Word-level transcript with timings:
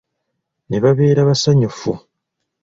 Ne 0.69 0.77
babeera 0.83 1.29
basanyufu. 1.29 1.91